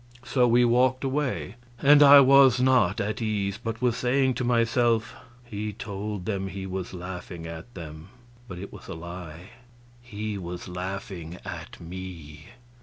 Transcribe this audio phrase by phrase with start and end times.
[0.25, 5.13] So we walked away, and I was not at ease, but was saying to myself,
[5.45, 8.09] "He told them he was laughing at them,
[8.47, 9.51] but it was a lie
[10.01, 12.47] he was laughing at me."